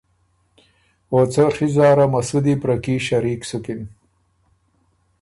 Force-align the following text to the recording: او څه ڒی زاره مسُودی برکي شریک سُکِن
او 1.11 1.19
څه 1.33 1.43
ڒی 1.55 1.67
زاره 1.75 2.05
مسُودی 2.13 2.53
برکي 2.61 2.95
شریک 3.07 3.41
سُکِن 3.49 3.81